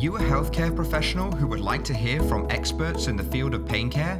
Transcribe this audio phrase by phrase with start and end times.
[0.00, 3.66] you a healthcare professional who would like to hear from experts in the field of
[3.66, 4.16] pain care?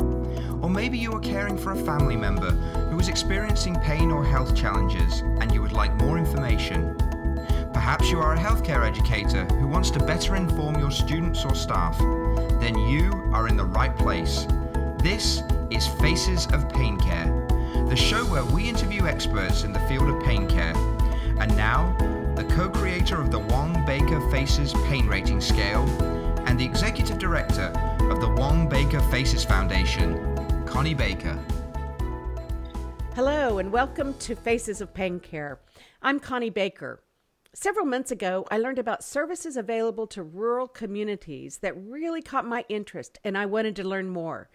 [0.60, 2.51] Or maybe you are caring for a family member
[2.90, 6.96] who is experiencing pain or health challenges and you would like more information.
[7.72, 11.97] Perhaps you are a healthcare educator who wants to better inform your students or staff.
[12.60, 14.47] Then you are in the right place.
[15.01, 17.47] This is Faces of Pain Care,
[17.88, 20.74] the show where we interview experts in the field of pain care.
[21.38, 21.97] And now,
[22.38, 25.83] the co creator of the Wong Baker Faces Pain Rating Scale
[26.46, 27.73] and the executive director
[28.12, 31.37] of the Wong Baker Faces Foundation, Connie Baker.
[33.16, 35.59] Hello, and welcome to Faces of Pain Care.
[36.01, 37.02] I'm Connie Baker.
[37.55, 42.65] Several months ago, I learned about services available to rural communities that really caught my
[42.68, 44.48] interest, and I wanted to learn more.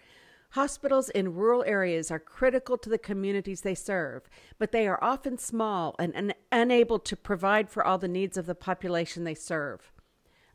[0.54, 5.36] Hospitals in rural areas are critical to the communities they serve, but they are often
[5.36, 9.90] small and un- unable to provide for all the needs of the population they serve.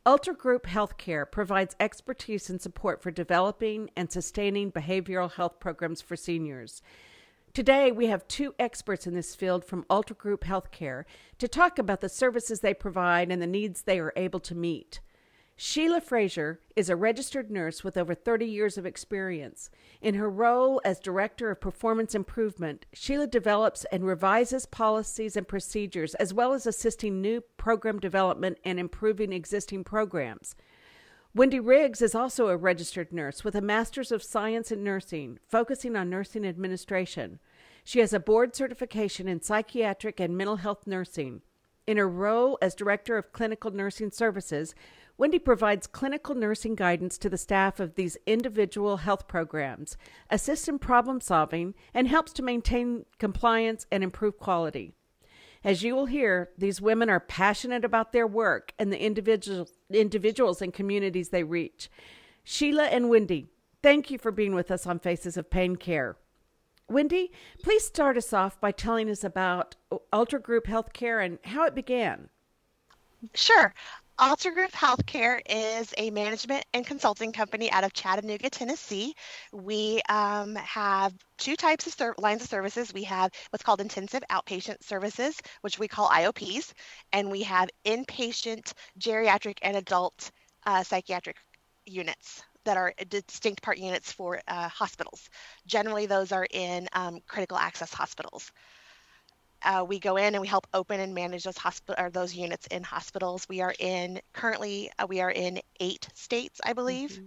[0.05, 6.15] Ultra Group Healthcare provides expertise and support for developing and sustaining behavioral health programs for
[6.15, 6.81] seniors.
[7.53, 11.03] Today, we have two experts in this field from Ultra Group Healthcare
[11.39, 15.01] to talk about the services they provide and the needs they are able to meet.
[15.61, 19.69] Sheila Frazier is a registered nurse with over 30 years of experience.
[20.01, 26.15] In her role as Director of Performance Improvement, Sheila develops and revises policies and procedures,
[26.15, 30.55] as well as assisting new program development and improving existing programs.
[31.35, 35.97] Wendy Riggs is also a registered nurse with a Master's of Science in Nursing, focusing
[35.97, 37.37] on nursing administration.
[37.83, 41.41] She has a board certification in psychiatric and mental health nursing.
[41.85, 44.75] In her role as Director of Clinical Nursing Services,
[45.19, 49.97] Wendy provides clinical nursing guidance to the staff of these individual health programs,
[50.29, 54.93] assists in problem solving, and helps to maintain compliance and improve quality.
[55.61, 60.61] As you will hear, these women are passionate about their work and the individuals, individuals
[60.61, 61.91] and communities they reach.
[62.45, 63.47] Sheila and Wendy,
[63.83, 66.15] thank you for being with us on Faces of Pain Care.
[66.87, 69.75] Wendy, please start us off by telling us about
[70.13, 72.29] Ultra Group Healthcare and how it began.
[73.33, 73.73] Sure.
[74.21, 79.15] Ultra Group Healthcare is a management and consulting company out of Chattanooga, Tennessee.
[79.53, 82.93] We um, have two types of ser- lines of services.
[82.93, 86.73] We have what's called intensive outpatient services, which we call IOPs,
[87.13, 90.31] and we have inpatient geriatric and adult
[90.65, 91.37] uh, psychiatric
[91.85, 95.29] units that are distinct part units for uh, hospitals.
[95.65, 98.51] Generally, those are in um, critical access hospitals
[99.63, 102.67] uh, we go in and we help open and manage those hospital or those units
[102.67, 103.47] in hospitals.
[103.49, 107.11] We are in currently uh, we are in eight states, I believe.
[107.11, 107.25] Mm-hmm.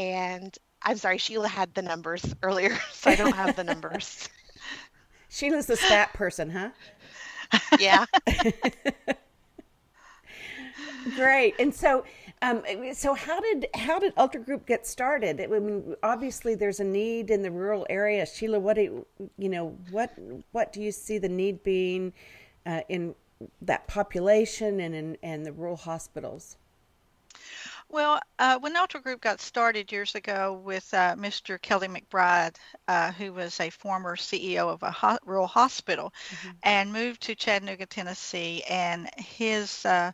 [0.00, 4.28] And I'm sorry, Sheila had the numbers earlier, so I don't have the numbers.
[5.28, 6.70] Sheila's the stat person, huh?
[7.78, 8.06] Yeah.
[11.14, 11.54] Great.
[11.60, 12.04] And so
[12.42, 15.40] um, so how did how did Ultra Group get started?
[15.40, 18.26] I mean, obviously there's a need in the rural area.
[18.26, 19.06] Sheila, what do
[19.38, 19.76] you, know?
[19.90, 20.12] What
[20.52, 22.12] what do you see the need being
[22.66, 23.14] uh, in
[23.62, 26.56] that population and in and the rural hospitals?
[27.88, 31.60] Well, uh, when Ultra Group got started years ago with uh, Mr.
[31.60, 32.56] Kelly McBride,
[32.88, 36.50] uh, who was a former CEO of a ho- rural hospital, mm-hmm.
[36.64, 40.10] and moved to Chattanooga, Tennessee, and his uh,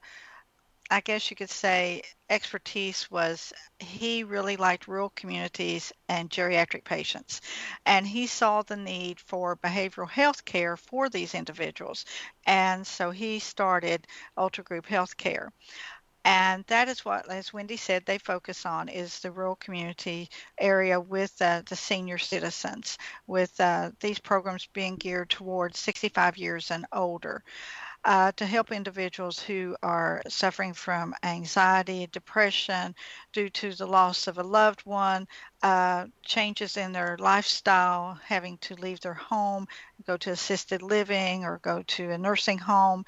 [0.93, 7.41] I guess you could say expertise was he really liked rural communities and geriatric patients.
[7.87, 12.05] And he saw the need for behavioral health care for these individuals.
[12.47, 15.53] And so he started Ultra Group Health Care
[16.25, 21.01] And that is what, as Wendy said, they focus on is the rural community area
[21.01, 26.87] with uh, the senior citizens, with uh, these programs being geared towards 65 years and
[26.93, 27.43] older
[28.05, 32.95] uh, to help individuals who are suffering from anxiety, depression
[33.33, 35.27] due to the loss of a loved one,
[35.63, 39.67] uh, changes in their lifestyle, having to leave their home,
[40.07, 43.05] go to assisted living, or go to a nursing home.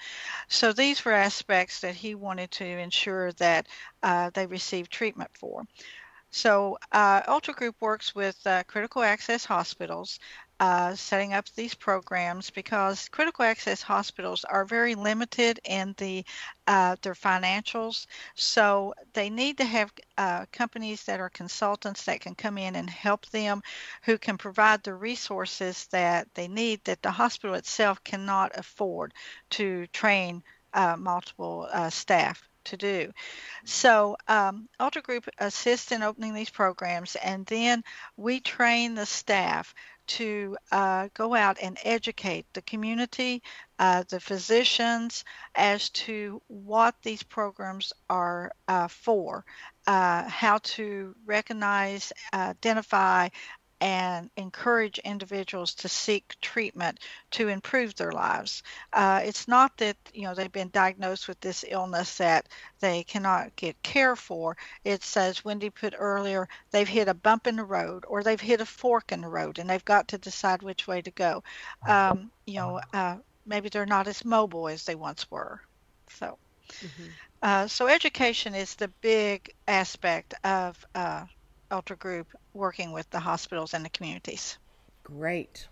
[0.48, 3.66] So these were aspects that he wanted to ensure that
[4.02, 5.64] uh, they received treatment for.
[6.36, 10.18] So, uh, Ultra Group works with uh, critical access hospitals
[10.58, 16.24] uh, setting up these programs because critical access hospitals are very limited in the
[16.66, 18.06] uh, their financials.
[18.34, 22.90] So they need to have uh, companies that are consultants that can come in and
[22.90, 23.62] help them,
[24.02, 29.14] who can provide the resources that they need that the hospital itself cannot afford
[29.50, 30.42] to train
[30.72, 33.12] uh, multiple uh, staff to do.
[33.64, 34.68] So um,
[35.02, 37.82] Group assists in opening these programs, and then
[38.16, 39.74] we train the staff
[40.06, 43.42] to uh, go out and educate the community,
[43.78, 45.24] uh, the physicians,
[45.54, 49.44] as to what these programs are uh, for,
[49.86, 53.28] uh, how to recognize, identify,
[53.84, 56.98] and encourage individuals to seek treatment
[57.30, 58.62] to improve their lives.
[58.94, 62.48] Uh, it's not that you know they've been diagnosed with this illness that
[62.80, 64.56] they cannot get care for.
[64.84, 68.62] It's as Wendy put earlier, they've hit a bump in the road or they've hit
[68.62, 71.42] a fork in the road, and they've got to decide which way to go.
[71.86, 75.60] Um, you know, uh, maybe they're not as mobile as they once were.
[76.08, 76.38] So.
[76.80, 77.04] Mm-hmm.
[77.42, 81.26] Uh, so education is the big aspect of uh,
[81.70, 84.58] Ultra Group working with the hospitals and the communities.
[85.02, 85.68] Great.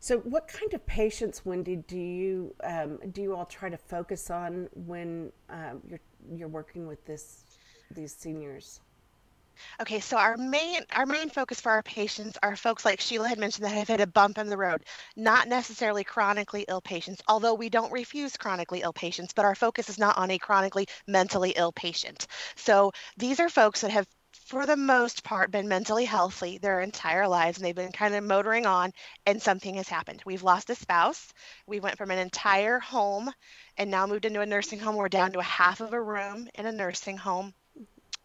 [0.00, 4.30] So, what kind of patients, Wendy, do you um, do you all try to focus
[4.30, 6.00] on when um, you're
[6.30, 7.42] you're working with this
[7.90, 8.80] these seniors?
[9.80, 13.38] Okay, so our main our main focus for our patients are folks like Sheila had
[13.38, 14.84] mentioned that have hit a bump in the road,
[15.16, 19.88] not necessarily chronically ill patients, although we don't refuse chronically ill patients, but our focus
[19.88, 22.28] is not on a chronically mentally ill patient.
[22.54, 24.06] So these are folks that have
[24.48, 28.24] for the most part, been mentally healthy their entire lives and they've been kind of
[28.24, 28.92] motoring on,
[29.26, 30.22] and something has happened.
[30.24, 31.34] We've lost a spouse.
[31.66, 33.30] We went from an entire home
[33.76, 34.96] and now moved into a nursing home.
[34.96, 37.52] We're down to a half of a room in a nursing home.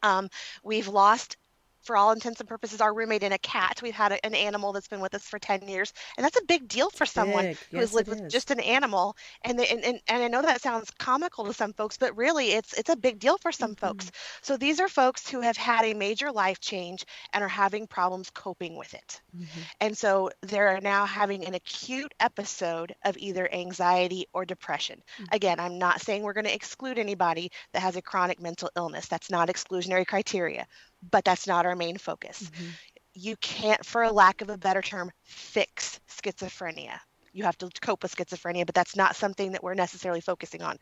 [0.01, 0.29] Um,
[0.63, 1.35] we've lost
[1.83, 3.79] for all intents and purposes, our roommate and a cat.
[3.81, 5.93] We've had a, an animal that's been with us for 10 years.
[6.17, 7.57] And that's a big deal for someone big.
[7.71, 9.15] who yes, has lived with just an animal.
[9.43, 12.51] And, they, and, and, and, I know that sounds comical to some folks, but really
[12.51, 13.85] it's, it's a big deal for some mm-hmm.
[13.85, 14.11] folks.
[14.41, 18.29] So these are folks who have had a major life change and are having problems
[18.29, 19.21] coping with it.
[19.35, 19.59] Mm-hmm.
[19.81, 25.01] And so they're now having an acute episode of either anxiety or depression.
[25.15, 25.35] Mm-hmm.
[25.35, 29.07] Again, I'm not saying we're going to exclude anybody that has a chronic mental illness.
[29.07, 30.65] That's not exclusionary criteria
[31.11, 32.43] but that's not our main focus.
[32.43, 32.69] Mm-hmm.
[33.15, 36.97] You can't, for a lack of a better term, fix schizophrenia.
[37.31, 40.77] You have to cope with schizophrenia, but that's not something that we're necessarily focusing on.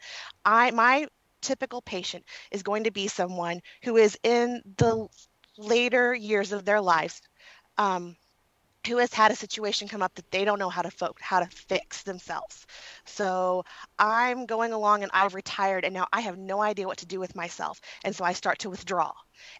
[0.45, 1.07] I my
[1.41, 5.07] typical patient is going to be someone who is in the
[5.57, 7.21] later years of their lives
[7.77, 8.15] um,
[8.87, 11.39] who has had a situation come up that they don't know how to fo- how
[11.39, 12.65] to fix themselves.
[13.05, 13.63] So
[13.99, 17.19] I'm going along and I've retired and now I have no idea what to do
[17.19, 17.79] with myself.
[18.03, 19.13] And so I start to withdraw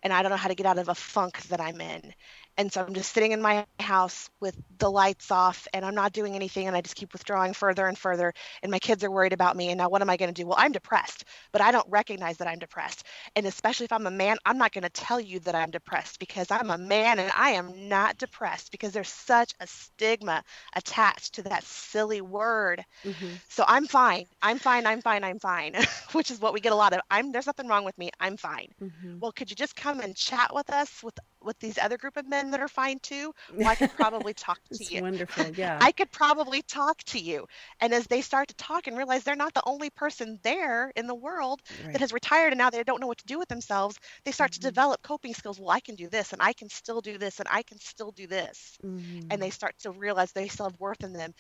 [0.04, 2.14] and I don't know how to get out of a funk that I'm in.
[2.58, 6.14] And so I'm just sitting in my house with the lights off and I'm not
[6.14, 8.34] doing anything and I just keep withdrawing further and further.
[8.62, 9.70] And my kids are worried about me.
[9.70, 10.48] And now what am I going to do?
[10.48, 13.06] Well, I'm depressed, but I don't recognize that I'm depressed.
[13.36, 16.20] And especially if I'm a man, I'm not going to tell you that I'm depressed
[16.20, 20.44] because I'm a man and I am not depressed because there's such a stigma
[20.76, 22.84] attached to that silly word.
[23.04, 23.28] Mm-hmm.
[23.50, 24.26] So I'm fine.
[24.42, 24.86] I'm fine.
[24.86, 25.24] I'm fine.
[25.24, 25.76] I'm fine,
[26.12, 27.02] which is what we get a lot of.
[27.10, 28.12] I'm there's nothing wrong with me.
[28.20, 28.68] I'm fine.
[28.82, 29.20] Mm-hmm.
[29.20, 32.28] Well, could you just come and chat with us with with these other group of
[32.28, 35.02] men that are fine too, well, I could probably talk to you.
[35.02, 35.78] Wonderful, yeah.
[35.82, 37.48] I could probably talk to you.
[37.80, 41.08] And as they start to talk and realize they're not the only person there in
[41.08, 41.94] the world right.
[41.94, 44.52] that has retired and now they don't know what to do with themselves, they start
[44.52, 44.62] mm-hmm.
[44.62, 45.60] to develop coping skills.
[45.60, 48.12] Well, I can do this and I can still do this and I can still
[48.12, 48.78] do this.
[48.84, 49.28] Mm-hmm.
[49.32, 51.34] And they start to realize they still have worth in them.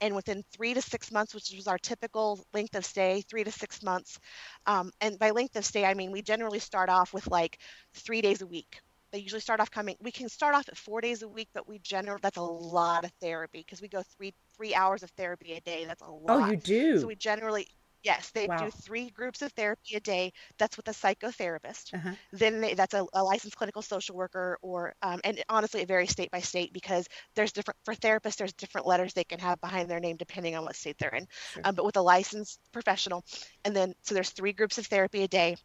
[0.00, 3.50] And within three to six months, which is our typical length of stay, three to
[3.50, 4.18] six months.
[4.66, 7.58] Um, and by length of stay, I mean we generally start off with like
[7.94, 8.80] three days a week
[9.12, 11.68] they usually start off coming we can start off at four days a week but
[11.68, 15.52] we generally that's a lot of therapy because we go three three hours of therapy
[15.54, 17.66] a day that's a lot oh you do so we generally
[18.04, 18.56] yes they wow.
[18.56, 22.12] do three groups of therapy a day that's with a psychotherapist uh-huh.
[22.32, 26.10] then they, that's a, a, licensed clinical social worker or um, and honestly it varies
[26.10, 29.90] state by state because there's different for therapists there's different letters they can have behind
[29.90, 31.62] their name depending on what state they're in sure.
[31.64, 33.24] um, but with a licensed professional
[33.64, 35.56] and then so there's three groups of therapy a day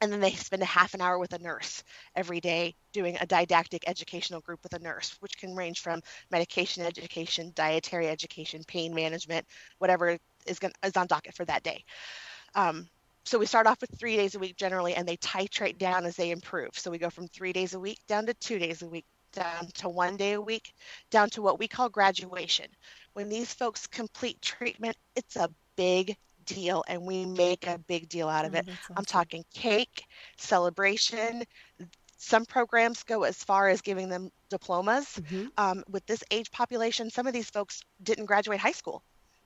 [0.00, 1.82] and then they spend a half an hour with a nurse
[2.14, 6.84] every day doing a didactic educational group with a nurse which can range from medication
[6.84, 9.46] education dietary education pain management
[9.78, 11.84] whatever is, going, is on docket for that day.
[12.54, 12.88] Um,
[13.24, 16.16] so we start off with three days a week generally and they titrate down as
[16.16, 16.78] they improve.
[16.78, 19.68] So we go from three days a week down to two days a week down
[19.74, 20.74] to one day a week
[21.10, 22.66] down to what we call graduation.
[23.14, 28.28] When these folks complete treatment it's a big deal and we make a big deal
[28.28, 28.68] out of oh, it.
[28.68, 28.94] Awesome.
[28.96, 30.04] I'm talking cake,
[30.36, 31.44] celebration.
[32.16, 35.04] Some programs go as far as giving them diplomas.
[35.04, 35.46] Mm-hmm.
[35.58, 39.02] Um, with this age population, some of these folks didn't graduate high school.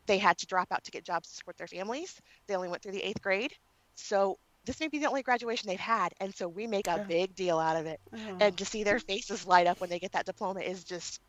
[0.06, 2.20] They had to drop out to get jobs to support their families.
[2.46, 3.52] They only went through the eighth grade.
[3.94, 6.12] So this may be the only graduation they've had.
[6.20, 8.00] And so we make a big deal out of it.
[8.14, 8.36] Oh.
[8.40, 11.20] And to see their faces light up when they get that diploma is just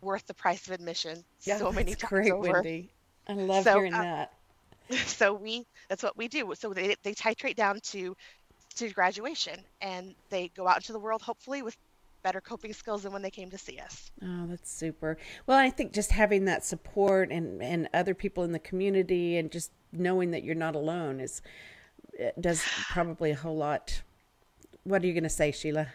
[0.00, 2.52] worth the price of admission yeah, so many times great, over.
[2.52, 2.90] Wendy.
[3.26, 4.32] I love so, hearing um, that.
[5.06, 8.16] so we that's what we do so they, they titrate down to
[8.76, 11.76] to graduation and they go out into the world hopefully with
[12.22, 14.10] better coping skills than when they came to see us.
[14.22, 15.18] Oh, that's super.
[15.46, 19.50] Well, I think just having that support and and other people in the community and
[19.50, 21.42] just knowing that you're not alone is
[22.40, 24.02] does probably a whole lot.
[24.84, 25.88] What are you going to say, Sheila?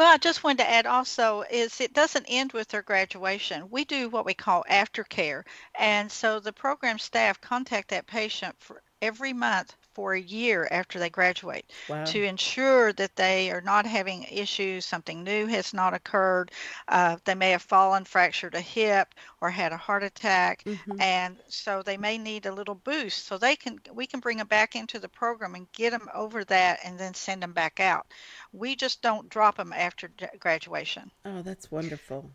[0.00, 3.68] Well, I just wanted to add also is it doesn't end with their graduation.
[3.68, 5.44] We do what we call aftercare.
[5.78, 10.98] And so the program staff contact that patient for every month for a year after
[10.98, 12.02] they graduate wow.
[12.06, 16.50] to ensure that they are not having issues, something new has not occurred.
[16.88, 20.98] Uh, they may have fallen, fractured a hip, or had a heart attack, mm-hmm.
[21.02, 23.26] and so they may need a little boost.
[23.26, 26.44] So they can we can bring them back into the program and get them over
[26.44, 28.06] that, and then send them back out.
[28.54, 31.10] We just don't drop them after graduation.
[31.26, 32.30] Oh, that's wonderful.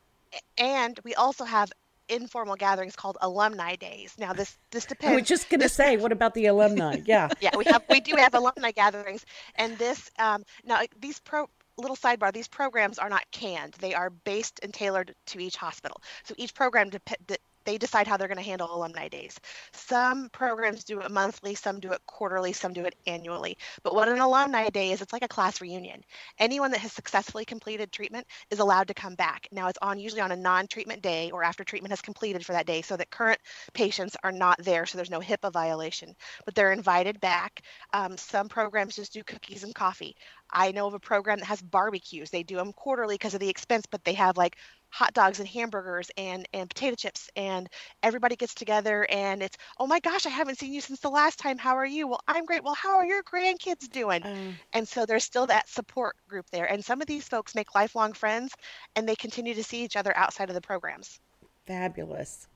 [0.59, 1.71] And we also have
[2.09, 4.15] informal gatherings called alumni days.
[4.17, 5.13] Now this this depends.
[5.13, 7.01] I was just going to say, what about the alumni?
[7.05, 7.29] Yeah.
[7.39, 11.95] yeah, we have we do have alumni gatherings, and this um, now these pro little
[11.95, 16.33] sidebar these programs are not canned they are based and tailored to each hospital so
[16.37, 19.39] each program de- they decide how they're going to handle alumni days.
[19.73, 23.57] Some programs do it monthly, some do it quarterly, some do it annually.
[23.83, 26.01] But what an alumni day is, it's like a class reunion.
[26.39, 29.47] Anyone that has successfully completed treatment is allowed to come back.
[29.51, 32.67] Now it's on usually on a non-treatment day or after treatment has completed for that
[32.67, 33.39] day so that current
[33.73, 36.15] patients are not there so there's no HIPAA violation.
[36.45, 37.61] But they're invited back.
[37.93, 40.15] Um, some programs just do cookies and coffee.
[40.51, 42.29] I know of a program that has barbecues.
[42.29, 44.57] They do them quarterly because of the expense, but they have like
[44.95, 47.67] hot dogs and hamburgers and and potato chips and
[48.01, 51.37] everybody gets together and it's oh my gosh i haven't seen you since the last
[51.37, 51.57] time.
[51.57, 52.07] How are you?
[52.07, 52.63] Well i'm great.
[52.63, 54.25] Well how are your grandkids doing?
[54.25, 57.75] Um, and so there's still that support group there and some of these folks make
[57.75, 58.53] lifelong friends
[58.95, 61.19] and they continue to see each other outside of the programs.
[61.67, 62.47] Fabulous.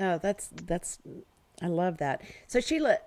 [0.00, 0.98] Oh that's that's
[1.62, 2.22] i love that.
[2.48, 2.98] So sheila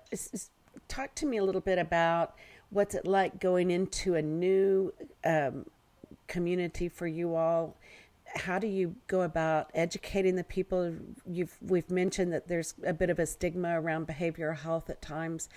[0.88, 2.36] talk to me a little bit about
[2.70, 4.94] what's it like going into a new
[5.26, 5.66] um,
[6.26, 7.76] community for you all
[8.34, 10.94] how do you go about educating the people?
[11.26, 15.48] You've we've mentioned that there's a bit of a stigma around behavioral health at times.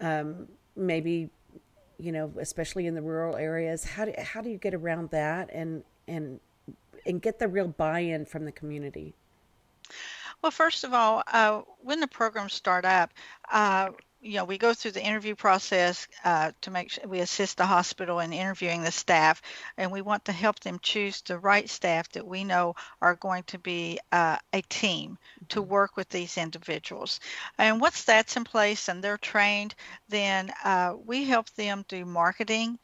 [0.00, 1.30] Um, maybe
[1.98, 3.84] you know, especially in the rural areas.
[3.84, 6.40] How do how do you get around that and and
[7.06, 9.14] and get the real buy-in from the community?
[10.42, 13.12] Well, first of all, uh, when the programs start up,
[13.52, 17.56] uh, you know, we go through the interview process uh, to make sure we assist
[17.56, 19.40] the hospital in interviewing the staff,
[19.76, 23.44] and we want to help them choose the right staff that we know are going
[23.44, 25.16] to be uh, a team
[25.48, 25.70] to mm-hmm.
[25.70, 27.20] work with these individuals.
[27.56, 29.74] And once that's in place and they're trained,
[30.08, 32.78] then uh, we help them do marketing.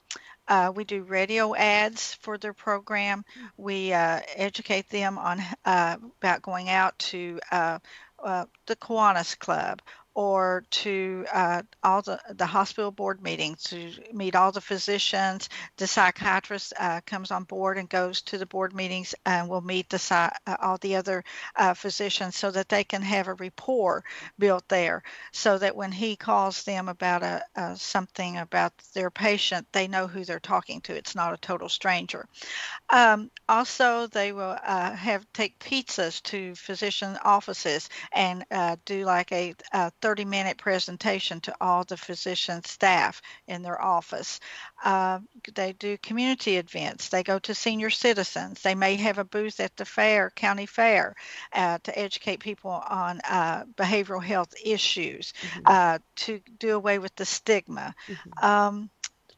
[0.48, 3.24] Uh, we do radio ads for their program.
[3.56, 7.78] We uh, educate them on uh, about going out to uh,
[8.22, 9.82] uh, the Kiwanis Club
[10.16, 15.50] or to uh, all the, the hospital board meetings to meet all the physicians.
[15.76, 19.90] The psychiatrist uh, comes on board and goes to the board meetings and will meet
[19.90, 21.22] the uh, all the other
[21.54, 24.04] uh, physicians so that they can have a rapport
[24.38, 29.66] built there so that when he calls them about a, a something about their patient,
[29.72, 30.94] they know who they're talking to.
[30.94, 32.26] It's not a total stranger.
[32.90, 39.32] Um, also, they will uh, have take pizzas to physician offices and uh, do like
[39.32, 44.38] a, a 30 minute presentation to all the physician staff in their office.
[44.84, 45.18] Uh,
[45.56, 47.08] they do community events.
[47.08, 48.62] They go to senior citizens.
[48.62, 51.16] They may have a booth at the fair, county fair,
[51.52, 55.62] uh, to educate people on uh, behavioral health issues, mm-hmm.
[55.66, 57.92] Uh, to do away with the stigma.
[58.06, 58.44] Mm-hmm.
[58.44, 58.90] Um,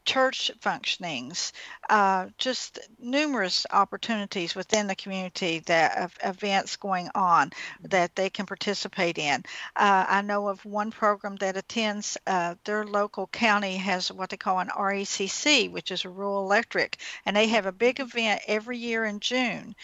[0.05, 1.51] church functionings,
[1.89, 7.51] uh, just numerous opportunities within the community that of events going on
[7.83, 9.43] that they can participate in.
[9.75, 14.37] Uh, I know of one program that attends uh, their local county has what they
[14.37, 18.77] call an RECC, which is a rural electric, and they have a big event every
[18.77, 19.75] year in June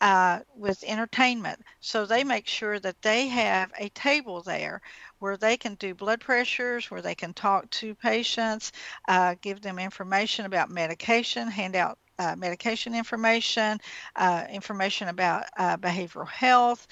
[0.00, 1.64] uh, with entertainment.
[1.80, 4.80] So they make sure that they have a table there
[5.18, 8.72] where they can do blood pressures, where they can talk to patients,
[9.08, 13.78] uh, give them information about medication, hand out uh, medication information,
[14.16, 16.86] uh, information about uh, behavioral health.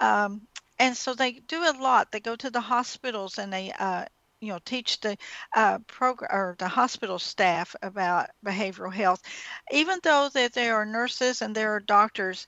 [0.00, 0.40] Um,
[0.78, 2.10] and so they do a lot.
[2.10, 4.06] They go to the hospitals and they uh,
[4.40, 5.16] you know teach the
[5.54, 9.22] uh, program or the hospital staff about behavioral health
[9.70, 12.46] even though that there are nurses and there are doctors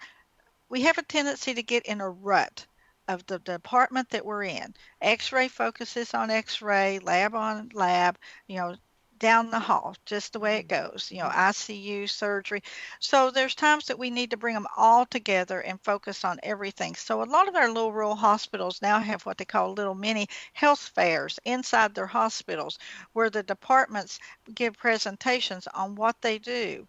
[0.68, 2.66] we have a tendency to get in a rut
[3.08, 4.74] of the department that we're in.
[5.00, 8.76] X-ray focuses on X-ray, lab on lab, you know,
[9.18, 10.90] down the hall, just the way it mm-hmm.
[10.90, 12.62] goes, you know, ICU, surgery.
[12.98, 16.94] So there's times that we need to bring them all together and focus on everything.
[16.96, 20.28] So a lot of our little rural hospitals now have what they call little mini
[20.52, 22.78] health fairs inside their hospitals
[23.12, 24.18] where the departments
[24.54, 26.88] give presentations on what they do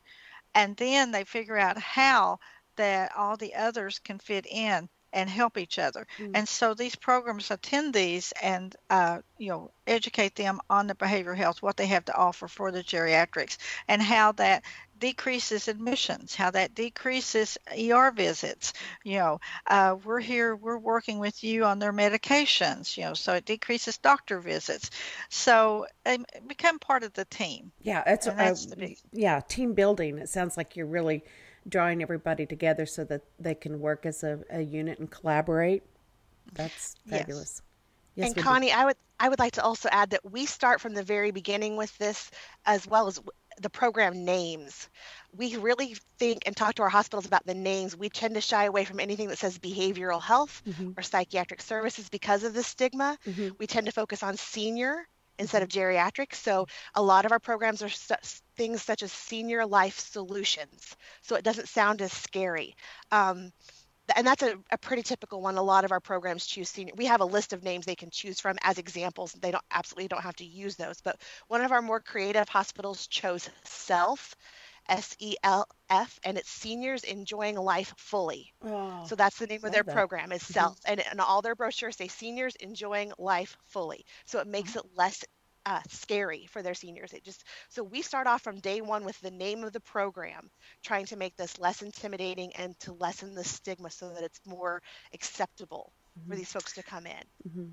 [0.56, 2.40] and then they figure out how
[2.76, 6.06] that all the others can fit in and help each other.
[6.20, 6.32] Mm.
[6.34, 11.38] And so these programs attend these and uh, you know educate them on the behavioral
[11.38, 14.64] health, what they have to offer for the geriatrics, and how that
[15.00, 18.74] decreases admissions, how that decreases ER visits.
[19.04, 22.98] You know, uh, we're here, we're working with you on their medications.
[22.98, 24.90] You know, so it decreases doctor visits.
[25.30, 27.72] So they become part of the team.
[27.82, 28.54] Yeah, that's uh,
[29.12, 30.18] yeah team building.
[30.18, 31.24] It sounds like you're really
[31.68, 35.84] drawing everybody together so that they can work as a, a unit and collaborate.
[36.54, 37.62] That's fabulous.
[37.62, 37.70] Yes.
[38.16, 40.94] Yes, and Connie, I would I would like to also add that we start from
[40.94, 42.30] the very beginning with this,
[42.66, 43.20] as well as
[43.60, 44.90] the program names.
[45.36, 47.96] We really think and talk to our hospitals about the names.
[47.96, 50.92] We tend to shy away from anything that says behavioral health mm-hmm.
[50.98, 53.18] or psychiatric services because of the stigma.
[53.26, 53.50] Mm-hmm.
[53.58, 55.08] We tend to focus on senior
[55.40, 56.34] instead of geriatric.
[56.36, 57.90] So a lot of our programs are
[58.56, 60.96] things such as senior life solutions.
[61.22, 62.76] So it doesn't sound as scary.
[63.12, 63.52] Um,
[64.16, 65.56] and that's a, a, pretty typical one.
[65.56, 66.94] A lot of our programs choose senior.
[66.98, 69.32] We have a list of names they can choose from as examples.
[69.32, 71.00] They don't absolutely don't have to use those.
[71.02, 74.36] But one of our more creative hospitals chose Self,
[74.90, 78.54] S E L F, and it's seniors enjoying life fully.
[78.64, 79.94] Oh, so that's the name of their that.
[79.94, 80.54] program is mm-hmm.
[80.54, 84.06] Self, and, and all their brochures say seniors enjoying life fully.
[84.26, 84.80] So it makes mm-hmm.
[84.80, 85.24] it less
[85.66, 87.14] uh, scary for their seniors.
[87.14, 90.50] It just so we start off from day one with the name of the program,
[90.84, 94.82] trying to make this less intimidating and to lessen the stigma so that it's more
[95.14, 96.30] acceptable mm-hmm.
[96.30, 97.50] for these folks to come in.
[97.50, 97.66] Mm-hmm.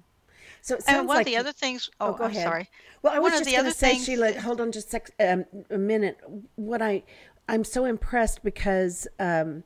[0.63, 1.91] So it sounds and one like of the other things.
[2.01, 2.45] Oh, oh go I'm ahead.
[2.45, 2.69] Sorry.
[3.03, 4.05] Well, I was one just going to say, things...
[4.05, 4.33] Sheila.
[4.41, 6.21] Hold on, just sec, um, a minute.
[6.57, 7.03] What I
[7.49, 9.09] I'm so impressed because.
[9.19, 9.65] Um,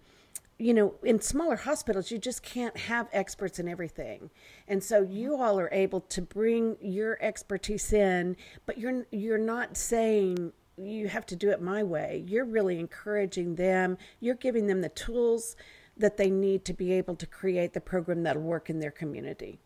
[0.57, 4.31] you know, in smaller hospitals, you just can't have experts in everything.
[4.69, 9.76] And so you all are able to bring your expertise in, but you're you're not
[9.76, 12.25] saying you have to do it my way.
[12.26, 13.99] You're really encouraging them.
[14.21, 15.57] You're giving them the tools
[15.97, 19.61] that they need to be able to create the program that'll work in their community.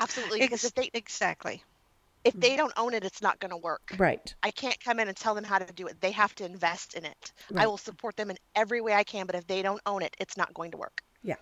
[0.00, 1.62] Absolutely, because if they exactly
[2.24, 2.58] if they mm.
[2.58, 3.94] don't own it, it's not going to work.
[3.96, 4.34] Right.
[4.42, 6.00] I can't come in and tell them how to do it.
[6.00, 7.32] They have to invest in it.
[7.50, 7.64] Right.
[7.64, 10.14] I will support them in every way I can, but if they don't own it,
[10.20, 11.02] it's not going to work.
[11.22, 11.36] Yeah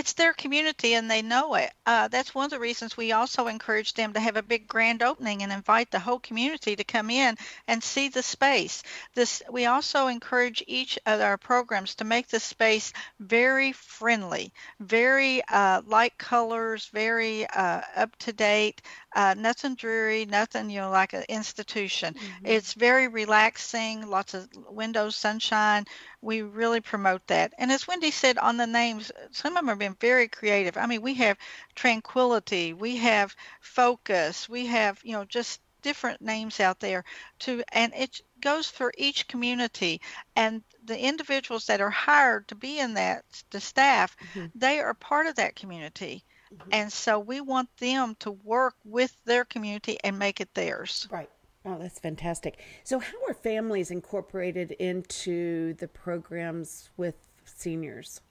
[0.00, 1.70] it's their community and they know it.
[1.84, 5.02] Uh, that's one of the reasons we also encourage them to have a big grand
[5.02, 7.36] opening and invite the whole community to come in
[7.68, 8.82] and see the space.
[9.14, 15.42] This we also encourage each of our programs to make the space very friendly, very
[15.46, 18.80] uh, light colors, very uh, up to date,
[19.14, 22.14] uh, nothing dreary, nothing you know like an institution.
[22.14, 22.46] Mm-hmm.
[22.46, 25.86] It's very relaxing, lots of windows, sunshine.
[26.22, 27.52] We really promote that.
[27.58, 30.76] And as Wendy said on the names, some of them have been very creative.
[30.76, 31.38] I mean, we have
[31.74, 37.04] tranquility, we have focus, we have you know just different names out there
[37.38, 40.00] to and it goes for each community
[40.36, 44.46] and the individuals that are hired to be in that the staff mm-hmm.
[44.54, 46.68] they are part of that community Mm-hmm.
[46.72, 51.06] And so we want them to work with their community and make it theirs.
[51.10, 51.30] Right.
[51.64, 52.58] Oh, that's fantastic.
[52.84, 58.22] So, how are families incorporated into the programs with seniors?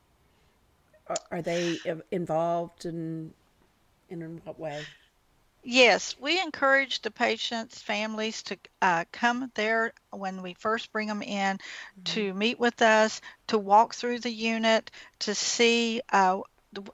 [1.08, 1.80] Are, are they
[2.12, 3.34] involved in,
[4.10, 4.84] in what way?
[5.64, 11.22] Yes, we encourage the patients' families to uh, come there when we first bring them
[11.22, 12.04] in mm-hmm.
[12.06, 16.40] to meet with us, to walk through the unit, to see uh,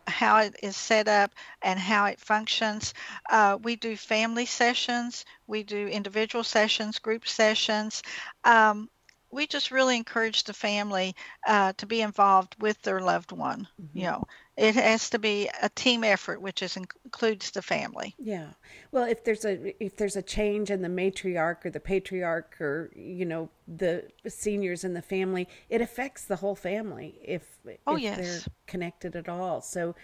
[0.08, 2.94] how it is set up and how it functions.
[3.30, 8.02] Uh, we do family sessions, we do individual sessions, group sessions.
[8.44, 8.90] Um,
[9.36, 11.14] we just really encourage the family
[11.46, 13.68] uh, to be involved with their loved one.
[13.82, 13.98] Mm-hmm.
[13.98, 14.24] You know,
[14.56, 18.16] it has to be a team effort, which is, includes the family.
[18.18, 18.48] Yeah.
[18.92, 22.92] Well, if there's a if there's a change in the matriarch or the patriarch or
[22.96, 28.02] you know the seniors in the family, it affects the whole family if oh if
[28.02, 29.60] yes they're connected at all.
[29.60, 29.96] So,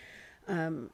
[0.49, 0.89] um,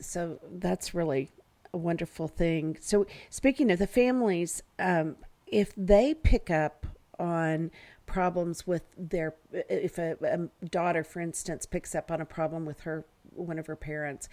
[0.00, 1.30] so that's really
[1.72, 2.76] a wonderful thing.
[2.80, 5.16] So speaking of the families, um,
[5.46, 6.79] if they pick up
[7.20, 7.70] on
[8.06, 12.80] problems with their if a, a, daughter for instance picks up on a problem with
[12.80, 14.28] her one of her parents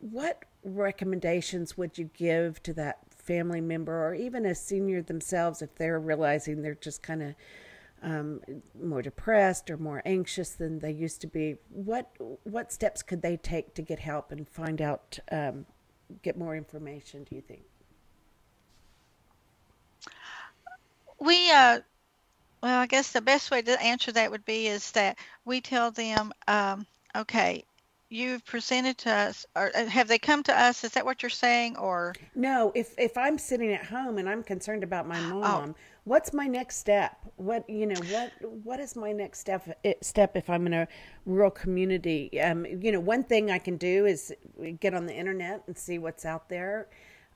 [0.00, 5.74] what recommendations would you give to that family member or even a senior themselves if
[5.74, 7.34] they're realizing they're just kind of
[8.02, 8.40] um,
[8.80, 11.56] more depressed or more anxious than they used to be?
[11.70, 12.10] What
[12.44, 15.66] what steps could they take to get help and find out um,
[16.22, 17.64] get more information do you think?
[21.18, 21.80] We uh
[22.62, 25.90] well, I guess the best way to answer that would be is that we tell
[25.90, 27.64] them, um, okay,
[28.08, 30.84] you've presented to us, or uh, have they come to us?
[30.84, 32.72] Is that what you're saying, or no?
[32.74, 35.40] If if I'm sitting at home and I'm concerned about my oh.
[35.40, 35.80] mom, oh.
[36.04, 37.16] what's my next step?
[37.36, 38.32] What you know, what
[38.64, 40.88] what is my next step step if I'm in a
[41.24, 42.40] rural community?
[42.40, 44.32] Um, you know, one thing I can do is
[44.80, 46.88] get on the internet and see what's out there.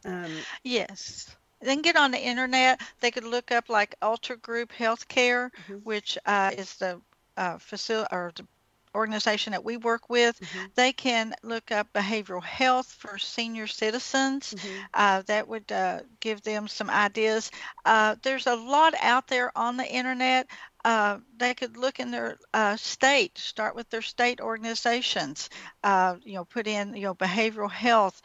[0.05, 0.31] Um,
[0.65, 1.37] yes.
[1.61, 2.81] Then get on the internet.
[3.01, 5.75] They could look up like Ultra Group Healthcare, mm-hmm.
[5.85, 7.01] which uh, is the
[7.37, 8.47] uh, facility or the
[8.95, 10.67] organization that we work with, mm-hmm.
[10.75, 14.55] they can look up behavioral health for senior citizens.
[14.55, 14.69] Mm-hmm.
[14.95, 17.51] Uh, that would uh, give them some ideas.
[17.85, 20.47] Uh, there's a lot out there on the internet.
[20.85, 25.51] Uh, they could look in their uh, state, start with their state organizations.
[25.85, 28.23] Uh, you know, put in you know behavioral health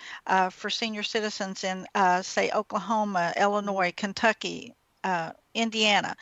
[0.52, 1.86] for senior citizens in
[2.22, 4.74] say Oklahoma, Illinois, Kentucky,
[5.06, 6.16] uh, Indiana.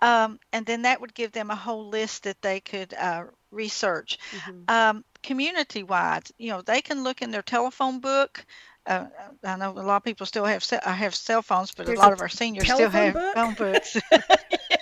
[0.00, 4.18] Um, and then that would give them a whole list that they could uh, research.
[4.30, 4.62] Mm-hmm.
[4.68, 8.44] Um, community wide, you know, they can look in their telephone book.
[8.86, 9.06] Uh,
[9.44, 12.02] I know a lot of people still have I have cell phones, but There's a
[12.02, 13.34] lot a of our seniors still have book?
[13.34, 13.96] phone books.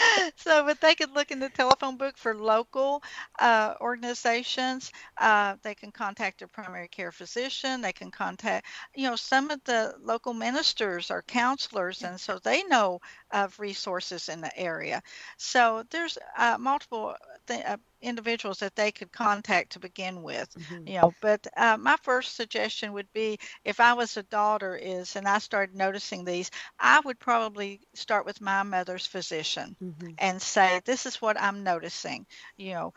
[0.36, 3.02] so, but they could look in the telephone book for local
[3.38, 4.92] uh, organizations.
[5.18, 7.80] Uh, they can contact their primary care physician.
[7.80, 12.62] They can contact, you know, some of the local ministers or counselors, and so they
[12.64, 15.02] know of resources in the area.
[15.36, 17.14] So there's uh, multiple
[17.46, 20.88] th- uh, individuals that they could contact to begin with mm-hmm.
[20.88, 25.16] you know but uh, my first suggestion would be if i was a daughter is
[25.16, 29.89] and i started noticing these i would probably start with my mother's physician mm-hmm.
[30.18, 32.26] And say this is what i'm noticing
[32.56, 32.92] you know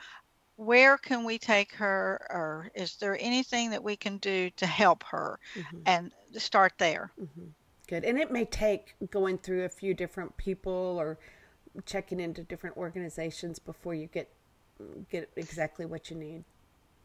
[0.55, 5.03] where can we take her or is there anything that we can do to help
[5.03, 5.77] her mm-hmm.
[5.85, 7.45] and start there mm-hmm.
[7.87, 11.17] good and it may take going through a few different people or
[11.85, 14.29] checking into different organizations before you get
[15.09, 16.43] get exactly what you need.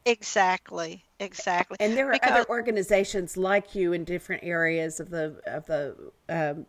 [0.05, 1.77] Exactly, exactly.
[1.81, 6.13] And there are because, other organizations like you in different areas of the of the
[6.29, 6.67] um,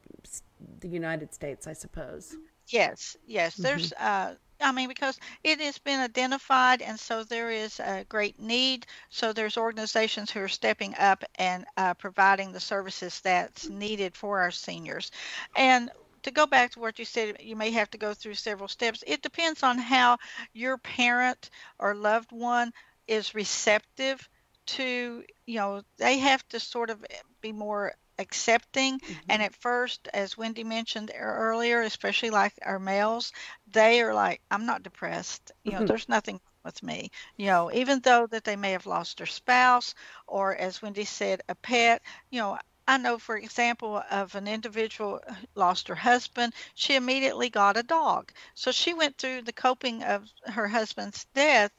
[0.80, 2.36] the United States, I suppose.
[2.70, 3.60] Yes, yes.
[3.60, 3.64] Mm-hmm.
[3.64, 8.40] There's, uh, I mean, because it has been identified, and so there is a great
[8.40, 8.86] need.
[9.10, 14.40] So there's organizations who are stepping up and uh, providing the services that's needed for
[14.42, 15.12] our seniors,
[15.56, 15.90] and
[16.24, 19.04] to go back to what you said, you may have to go through several steps.
[19.08, 20.18] It depends on how
[20.54, 22.74] your parent or loved one
[23.08, 24.28] is receptive
[24.68, 27.04] to, you know, they have to sort of
[27.42, 29.00] be more accepting.
[29.00, 29.14] Mm-hmm.
[29.30, 33.32] And at first, as Wendy mentioned earlier, especially like our males,
[33.72, 35.52] they are like, I'm not depressed.
[35.64, 35.88] You know, mm-hmm.
[35.88, 37.12] there's nothing with me.
[37.38, 39.96] You know, even though that they may have lost their spouse
[40.28, 45.22] or, as Wendy said, a pet, you know, I know, for example, of an individual
[45.56, 46.54] lost her husband.
[46.74, 48.32] She immediately got a dog.
[48.56, 51.72] So she went through the coping of her husband's death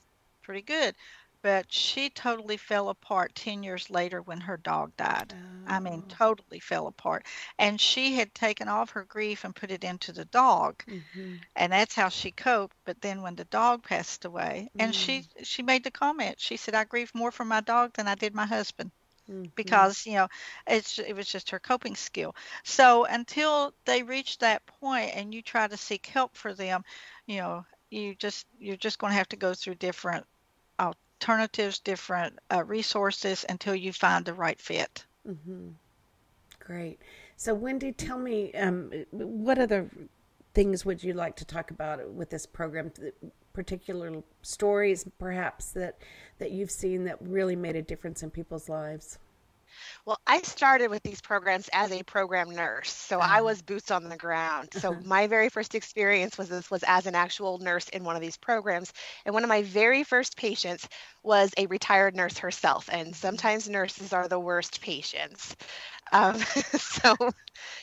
[0.50, 0.96] pretty good.
[1.42, 5.35] But she totally fell apart 10 years later when her dog died.
[5.35, 5.72] Oh.
[5.74, 6.09] I mean, oh.
[6.09, 7.26] totally fell apart.
[7.59, 10.85] And she had taken off her grief and put it into the dog.
[10.87, 11.37] Mm-hmm.
[11.57, 12.76] And that's how she coped.
[12.85, 14.83] But then when the dog passed away, mm.
[14.83, 15.26] and she, mm.
[15.44, 18.35] she made the comment, she said, I grieved more for my dog than I did
[18.35, 18.90] my husband
[19.31, 19.44] mm-hmm.
[19.55, 20.29] because you know
[20.66, 25.42] it's it was just her coping skill so until they reach that point and you
[25.42, 26.85] try to seek help for them
[27.26, 30.26] you know you just you're just going to have to go through different
[31.20, 35.04] alternatives different uh, resources until you find the right fit.
[35.28, 35.68] Mm-hmm.
[36.59, 36.98] great.
[37.37, 39.90] So wendy tell me um, what other
[40.54, 42.90] things would you like to talk about with this program?
[43.52, 45.98] Particular stories perhaps that
[46.38, 49.18] that you've seen that really made a difference in people's lives
[50.06, 52.92] well, I started with these programs as a program nurse.
[52.92, 53.44] So I mm-hmm.
[53.44, 54.68] was boots on the ground.
[54.72, 55.00] So uh-huh.
[55.04, 58.36] my very first experience was this was as an actual nurse in one of these
[58.36, 58.92] programs.
[59.24, 60.88] And one of my very first patients
[61.22, 62.88] was a retired nurse herself.
[62.90, 63.14] And mm-hmm.
[63.14, 65.56] sometimes nurses are the worst patients.
[66.12, 67.14] Um, so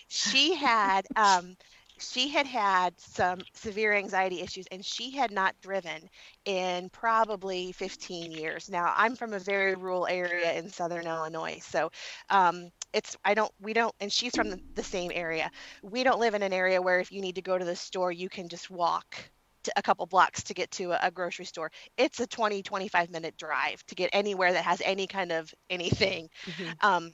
[0.08, 1.56] she had um,
[2.00, 6.10] she had had some severe anxiety issues and she had not driven
[6.46, 11.90] in probably 15 years now i'm from a very rural area in southern illinois so
[12.30, 15.52] um, it's i don't we don't and she's from the, same area
[15.84, 18.10] we don't live in an area where if you need to go to the store
[18.10, 19.30] you can just walk
[19.76, 21.72] a couple blocks to get to a, a, grocery store.
[21.98, 26.30] It's a 20, 25 minute drive to get anywhere that has any kind of anything.
[26.46, 26.88] Mm-hmm.
[26.88, 27.12] Um,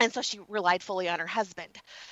[0.00, 1.70] and so she relied fully on her husband.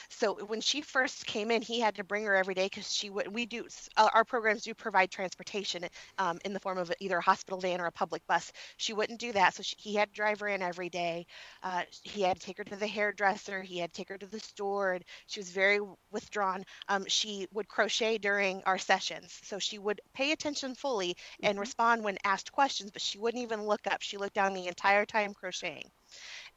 [0.08, 3.10] So when she first came in he had to bring her every day because she
[3.10, 3.66] would we do
[3.96, 5.84] uh, our programs do provide transportation
[6.18, 8.52] um, in the form of either a hospital van or a public bus.
[8.76, 9.54] She wouldn't do that.
[9.54, 11.26] So she, he had to drive her in every day.
[11.62, 13.62] Uh, he had to take her to the hairdresser.
[13.62, 14.94] He had to take her to the store.
[14.94, 16.64] And she was very withdrawn.
[16.88, 19.38] Um, she would crochet during our sessions.
[19.42, 21.60] So she would pay attention fully and mm-hmm.
[21.60, 24.02] respond when asked questions but she wouldn't even look up.
[24.02, 25.90] She looked down the entire time crocheting.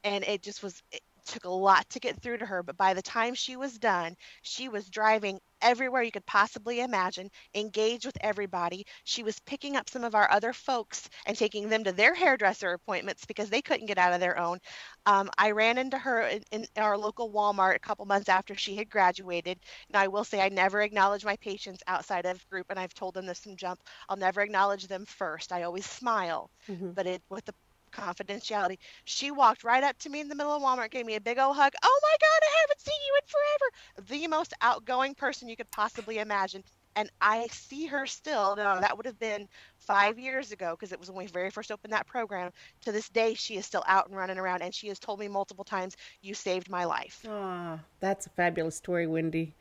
[0.04, 0.82] And it just was
[1.28, 4.16] took a lot to get through to her, but by the time she was done,
[4.42, 8.86] she was driving everywhere you could possibly imagine, engaged with everybody.
[9.04, 12.72] She was picking up some of our other folks and taking them to their hairdresser
[12.72, 14.58] appointments because they couldn't get out of their own.
[15.06, 18.76] Um, I ran into her in, in, our local Walmart a couple months after she
[18.76, 19.58] had graduated.
[19.88, 23.14] And I will say, I never acknowledge my patients outside of group, and I've told
[23.14, 23.80] them this from jump.
[24.08, 25.52] I'll never acknowledge them first.
[25.52, 26.90] I always smile, mm-hmm.
[26.90, 27.54] but it with the
[27.88, 28.78] confidentiality.
[29.04, 31.38] She walked right up to me in the middle of Walmart, gave me a big
[31.38, 31.72] old hug.
[31.82, 34.20] Oh my God, I haven't seen you in forever.
[34.20, 36.62] The most outgoing person you could possibly imagine.
[36.96, 38.56] And I see her still.
[38.56, 41.70] Now, that would have been five years ago because it was when we very first
[41.70, 42.50] opened that program.
[42.82, 44.62] To this day, she is still out and running around.
[44.62, 47.24] And she has told me multiple times, You saved my life.
[47.28, 49.54] Ah, that's a fabulous story, Wendy.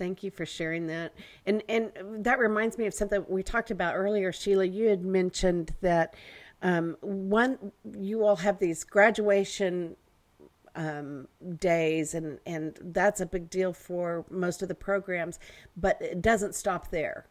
[0.00, 1.12] Thank you for sharing that.
[1.46, 1.92] And and
[2.24, 4.64] that reminds me of something we talked about earlier, Sheila.
[4.64, 6.14] You had mentioned that
[6.62, 9.96] um, one, you all have these graduation
[10.74, 11.26] um,
[11.58, 15.38] days, and and that's a big deal for most of the programs,
[15.76, 17.26] but it doesn't stop there.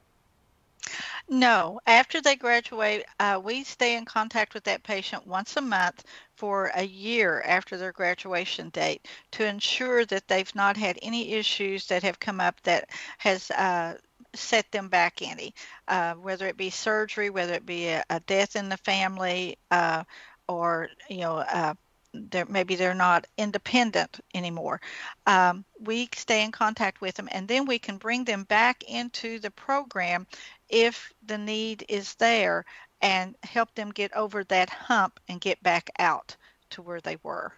[1.27, 6.03] No, after they graduate, uh, we stay in contact with that patient once a month
[6.35, 11.85] for a year after their graduation date to ensure that they've not had any issues
[11.87, 12.89] that have come up that
[13.19, 13.95] has uh,
[14.33, 15.53] set them back any,
[15.87, 20.03] uh, whether it be surgery, whether it be a, a death in the family, uh,
[20.47, 21.73] or you know, uh,
[22.13, 24.81] they're, maybe they're not independent anymore.
[25.27, 29.39] Um, we stay in contact with them, and then we can bring them back into
[29.39, 30.25] the program
[30.69, 32.65] if the need is there,
[33.01, 36.35] and help them get over that hump and get back out
[36.71, 37.53] to where they were.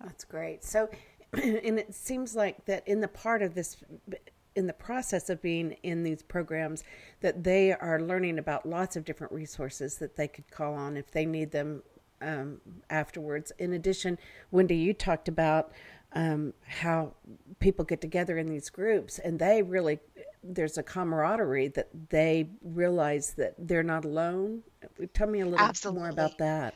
[0.00, 0.64] That's great.
[0.64, 0.88] So,
[1.32, 3.76] and it seems like that in the part of this
[4.54, 6.82] in the process of being in these programs
[7.20, 11.10] that they are learning about lots of different resources that they could call on if
[11.10, 11.82] they need them
[12.20, 13.52] um, afterwards.
[13.58, 14.18] In addition,
[14.50, 15.72] Wendy, you talked about
[16.12, 17.12] um, how
[17.60, 20.00] people get together in these groups and they really
[20.42, 24.62] there's a camaraderie that they realize that they're not alone.
[25.12, 26.00] Tell me a little Absolutely.
[26.00, 26.74] more about that.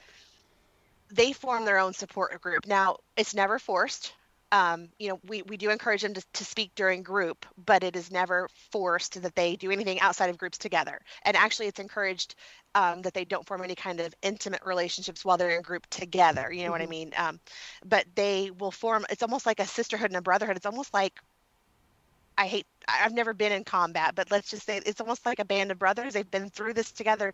[1.11, 2.66] They form their own support group.
[2.66, 4.14] Now, it's never forced
[4.52, 7.96] um, you know, we, we do encourage them to, to speak during group, but it
[7.96, 11.00] is never forced that they do anything outside of groups together.
[11.24, 12.34] And actually, it's encouraged
[12.74, 16.52] um, that they don't form any kind of intimate relationships while they're in group together.
[16.52, 16.72] You know mm-hmm.
[16.72, 16.90] what I mm-hmm.
[16.90, 17.12] mean?
[17.16, 17.40] Um,
[17.86, 20.56] but they will form, it's almost like a sisterhood and a brotherhood.
[20.56, 21.18] It's almost like,
[22.36, 25.44] I hate, I've never been in combat, but let's just say it's almost like a
[25.46, 26.12] band of brothers.
[26.12, 27.32] They've been through this together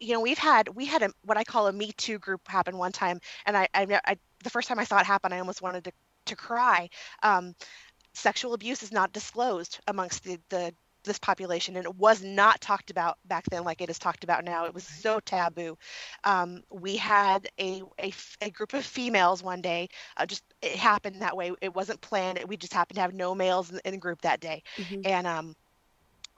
[0.00, 2.76] you know we've had we had a what i call a me too group happen
[2.76, 5.62] one time and I, I, I the first time i saw it happen i almost
[5.62, 5.92] wanted to
[6.26, 6.88] to cry.
[7.22, 7.54] Um,
[8.14, 12.90] sexual abuse is not disclosed amongst the, the this population and it was not talked
[12.90, 14.64] about back then like it is talked about now.
[14.64, 15.76] It was so taboo.
[16.24, 21.20] Um, we had a, a, a, group of females one day uh, just it happened
[21.20, 21.52] that way.
[21.60, 22.42] It wasn't planned.
[22.48, 24.62] We just happened to have no males in, in the group that day.
[24.76, 25.02] Mm-hmm.
[25.04, 25.54] and um,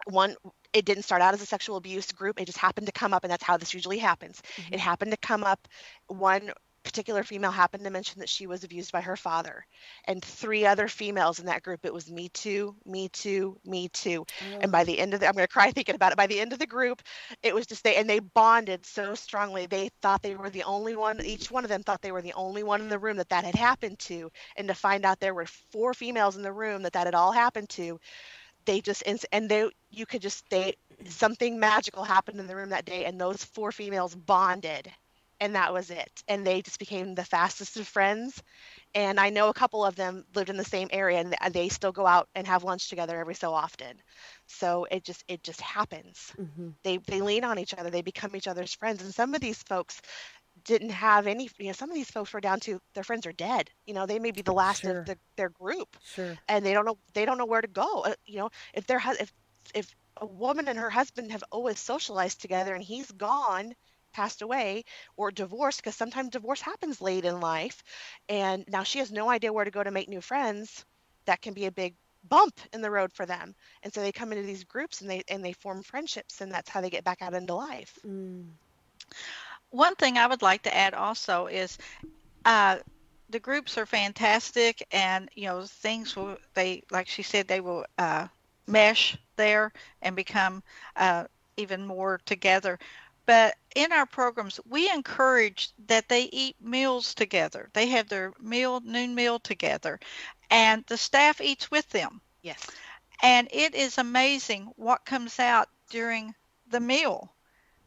[0.07, 0.37] one
[0.73, 2.41] it didn't start out as a sexual abuse group.
[2.41, 4.43] It just happened to come up and that's how this usually happens.
[4.57, 4.75] Mm-hmm.
[4.75, 5.69] it happened to come up
[6.09, 6.51] one
[6.87, 9.67] particular female happened to mention that she was abused by her father.
[10.05, 14.25] And three other females in that group it was me too me too me too.
[14.41, 14.59] Oh.
[14.61, 16.17] and by the end of the i'm going to cry thinking about it.
[16.17, 17.03] By the end of the group
[17.43, 19.67] it was just they and they bonded so strongly.
[19.67, 22.35] They thought they were the only one each one of them thought they were the
[22.35, 24.31] only one in the room that that had happened to.
[24.57, 27.33] And to find out there were four females in the room that that had all
[27.33, 27.99] happened to
[28.67, 30.75] they just and they you could just they
[31.09, 34.91] something magical happened in the room that day and those four females bonded
[35.41, 36.23] and that was it.
[36.29, 38.43] And they just became the fastest of friends.
[38.95, 41.93] And I know a couple of them lived in the same area, and they still
[41.93, 44.01] go out and have lunch together every so often.
[44.47, 46.33] So it just it just happens.
[46.39, 46.69] Mm-hmm.
[46.83, 47.91] They they lean on each other.
[47.91, 49.03] They become each other's friends.
[49.03, 50.01] And some of these folks
[50.65, 51.51] didn't have any.
[51.59, 53.69] You know, some of these folks were down to their friends are dead.
[53.87, 55.01] You know, they may be the last sure.
[55.01, 56.39] of the, their group, sure.
[56.49, 58.01] and they don't know they don't know where to go.
[58.01, 59.33] Uh, you know, if their if
[59.75, 63.75] if a woman and her husband have always socialized together and he's gone
[64.17, 64.85] passed away
[65.17, 67.83] or divorced because sometimes divorce happens late in life
[68.29, 70.85] and now she has no idea where to go to make new friends
[71.27, 71.95] that can be a big
[72.29, 73.55] bump in the road for them.
[73.83, 76.71] And so they come into these groups and they and they form friendships and that's
[76.71, 77.99] how they get back out into life.
[78.07, 78.53] Mm.
[79.71, 81.79] one thing i would like to add also is
[82.47, 82.77] uh,
[83.31, 87.85] the groups are fantastic and you know things will they like she said they will
[87.99, 88.27] uh,
[88.67, 90.63] mesh there and become
[90.97, 91.25] uh,
[91.57, 92.79] even more together
[93.27, 97.69] but in our programs, we encourage that they eat meals together.
[97.75, 100.01] They have their meal, noon meal together,
[100.51, 102.21] and the staff eats with them.
[102.43, 102.65] Yes.
[103.23, 106.35] And it is amazing what comes out during
[106.71, 107.33] the meal.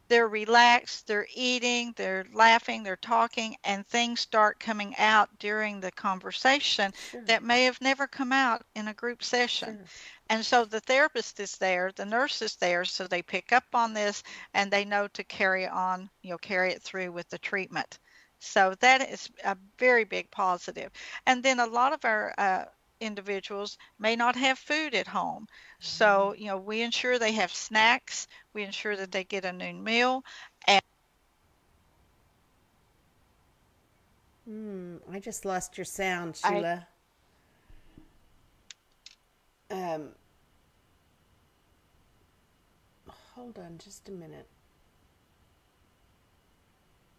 [0.09, 5.91] they're relaxed, they're eating, they're laughing, they're talking, and things start coming out during the
[5.91, 7.23] conversation sure.
[7.25, 9.77] that may have never come out in a group session.
[9.77, 9.85] Sure.
[10.29, 13.93] And so the therapist is there, the nurse is there, so they pick up on
[13.95, 17.97] this and they know to carry on, you know, carry it through with the treatment.
[18.39, 20.91] So that is a very big positive.
[21.25, 22.65] And then a lot of our uh,
[23.01, 25.47] individuals may not have food at home.
[25.79, 26.41] So, mm-hmm.
[26.41, 30.23] you know, we ensure they have snacks, we ensure that they get a noon meal.
[30.67, 30.81] And
[34.47, 36.87] mm, I just lost your sound, Sheila.
[39.71, 39.93] I...
[39.93, 40.09] Um,
[43.39, 44.45] hold on just a minute.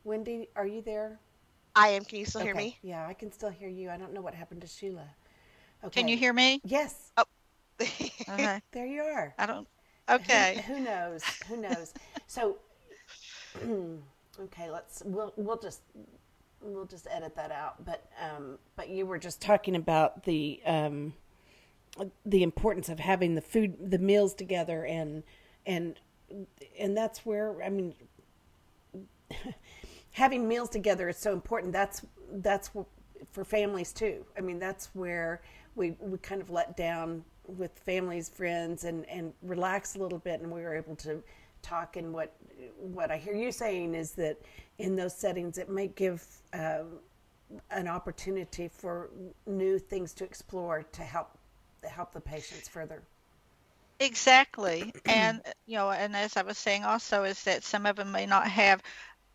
[0.04, 1.18] Wendy, are you there?
[1.74, 2.04] I am.
[2.04, 2.48] Can you still okay.
[2.48, 2.78] hear me?
[2.82, 3.88] Yeah, I can still hear you.
[3.88, 5.08] I don't know what happened to Sheila.
[5.82, 6.00] Okay.
[6.00, 6.60] Can you hear me?
[6.62, 7.12] Yes.
[7.16, 7.24] Oh.
[7.80, 8.60] okay.
[8.72, 9.34] There you are.
[9.38, 9.66] I don't.
[10.10, 10.64] Okay.
[10.66, 11.22] Who, who knows?
[11.46, 11.94] Who knows?
[12.26, 12.56] so,
[14.40, 15.02] okay, let's.
[15.06, 15.82] We'll we'll just
[16.60, 17.84] we'll just edit that out.
[17.84, 21.14] But um, but you were just talking about the um,
[22.26, 25.22] the importance of having the food, the meals together, and
[25.64, 25.94] and
[26.78, 27.94] and that's where I mean
[30.12, 31.72] having meals together is so important.
[31.72, 32.70] That's that's
[33.32, 34.24] for families too.
[34.36, 35.42] I mean, that's where
[35.74, 40.40] we we kind of let down with families, friends, and and relax a little bit,
[40.40, 41.22] and we were able to
[41.62, 41.96] talk.
[41.96, 42.34] And what
[42.76, 44.38] what I hear you saying is that
[44.78, 46.82] in those settings, it may give uh,
[47.70, 49.10] an opportunity for
[49.46, 51.38] new things to explore to help
[51.88, 53.02] help the patients further.
[54.00, 54.92] Exactly.
[55.06, 58.26] and you know, and as I was saying also is that some of them may
[58.26, 58.82] not have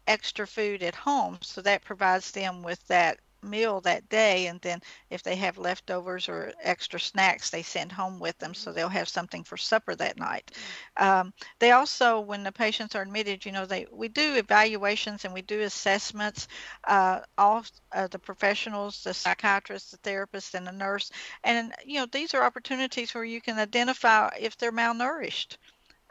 [0.07, 1.39] extra food at home.
[1.43, 6.27] So that provides them with that meal that day and then if they have leftovers
[6.27, 10.17] or extra snacks they send home with them so they'll have something for supper that
[10.17, 10.51] night.
[10.97, 15.33] Um, they also when the patients are admitted you know they we do evaluations and
[15.33, 16.47] we do assessments
[16.87, 21.11] uh, all uh, the professionals the psychiatrist the therapist and the nurse.
[21.43, 25.57] And you know these are opportunities where you can identify if they're malnourished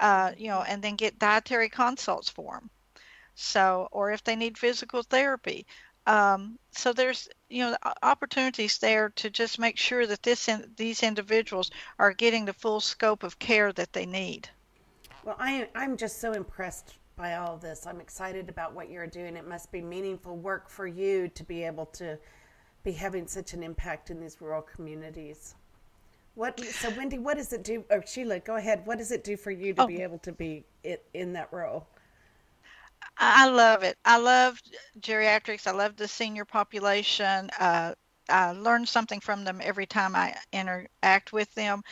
[0.00, 2.70] uh, you know and then get dietary consults for them
[3.34, 5.66] so or if they need physical therapy
[6.06, 11.02] um, so there's you know opportunities there to just make sure that this in, these
[11.02, 14.48] individuals are getting the full scope of care that they need.
[15.24, 17.86] Well I, i'm just so impressed by all of this.
[17.86, 19.36] I'm excited about what you're doing.
[19.36, 22.18] It must be meaningful work for you to be able to
[22.82, 25.54] be having such an impact in these rural communities.
[26.34, 28.84] What so wendy what does it do or sheila go ahead.
[28.84, 29.86] What does it do for you to oh.
[29.86, 30.64] be able to be
[31.14, 31.86] in that role
[33.26, 33.96] I love it.
[34.04, 34.60] I love
[35.00, 35.66] geriatrics.
[35.66, 37.50] I love the senior population.
[37.58, 37.94] Uh,
[38.28, 41.82] I learn something from them every time I interact with them.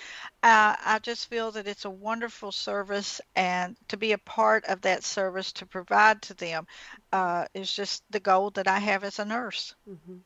[0.43, 4.81] Uh, I just feel that it's a wonderful service, and to be a part of
[4.83, 6.67] that service to provide to them
[7.13, 9.75] uh, is just the goal that I have as a nurse.
[9.89, 10.17] Mm-hmm.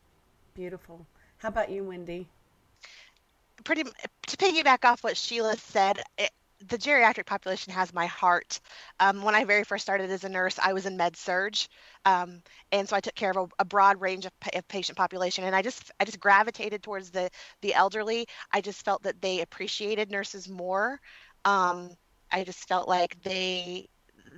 [0.55, 1.07] Beautiful.
[1.39, 2.27] How about you, Wendy?
[3.65, 8.61] Pretty to piggyback off what Sheila said, it, the geriatric population has my heart.
[9.01, 11.57] Um, when I very first started as a nurse, I was in med surg,
[12.05, 12.43] um,
[12.73, 15.45] and so I took care of a, a broad range of, of, patient population.
[15.45, 17.31] And I just I just gravitated towards the
[17.63, 18.27] the elderly.
[18.53, 21.01] I just felt that they appreciated nurses more.
[21.45, 21.91] Um,
[22.33, 23.89] I just felt like they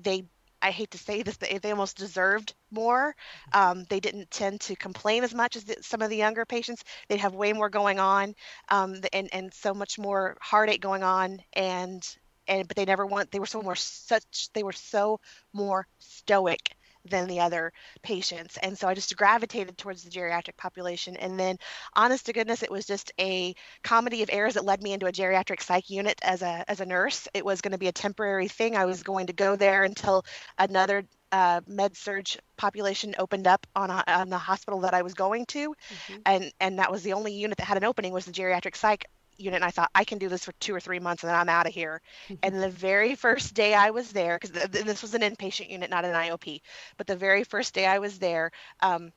[0.03, 0.25] they
[0.63, 3.15] I hate to say this, they, they almost deserved more.
[3.53, 6.85] Um, they didn't tend to complain as much as the, some of the younger patients.
[7.09, 8.35] They'd have way more going on,
[8.69, 12.07] um, and and so much more heartache going on, and
[12.49, 13.31] and but they never want.
[13.31, 14.51] They were so more such.
[14.55, 15.21] They were so
[15.53, 16.77] more stoic
[17.11, 18.59] than the other patients.
[18.63, 21.17] And so I just gravitated towards the geriatric population.
[21.17, 21.59] And then,
[21.95, 25.13] honest to goodness, it was just a comedy of errors that led me into a
[25.13, 27.29] geriatric psych unit as a as a nurse.
[27.35, 28.77] It was going to be a temporary thing.
[28.77, 30.25] I was going to go there until
[30.59, 35.15] another uh, med surg population opened up on, a, on the hospital that I was
[35.15, 36.21] going to, mm-hmm.
[36.27, 39.07] and and that was the only unit that had an opening was the geriatric psych
[39.39, 41.39] unit and I thought I can do this for two or three months and then
[41.39, 42.01] I'm out of here.
[42.43, 45.91] and the very first day I was there, because th- this was an inpatient unit,
[45.91, 46.61] not an IOP,
[46.97, 49.13] but the very first day I was there, um,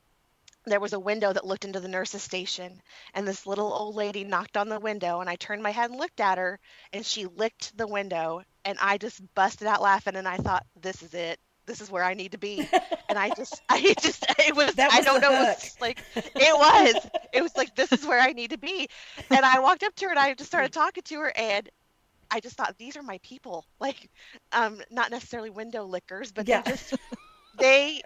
[0.65, 2.81] there was a window that looked into the nurse's station
[3.13, 5.99] and this little old lady knocked on the window and i turned my head and
[5.99, 6.59] looked at her
[6.93, 11.01] and she licked the window and i just busted out laughing and i thought this
[11.01, 12.67] is it this is where I need to be.
[13.09, 16.33] And I just, I just, it was, was I don't know, it was like, it
[16.57, 18.87] was, it was like, this is where I need to be.
[19.29, 21.69] And I walked up to her and I just started talking to her and
[22.31, 23.65] I just thought, these are my people.
[23.81, 24.09] Like,
[24.53, 26.61] um, not necessarily window lickers, but yeah.
[26.61, 26.95] they just,
[27.59, 28.01] they,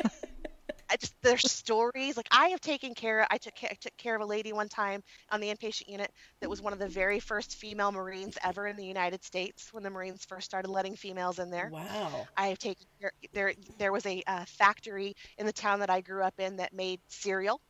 [0.98, 2.18] just, their stories.
[2.18, 3.26] Like I have taken care.
[3.30, 6.12] I took care, I took care of a lady one time on the inpatient unit
[6.42, 9.84] that was one of the very first female Marines ever in the United States when
[9.84, 11.70] the Marines first started letting females in there.
[11.72, 12.28] Wow.
[12.38, 13.12] I have taken care.
[13.34, 16.74] There, there was a uh, factory in the town that I grew up in that
[16.74, 17.62] made cereal,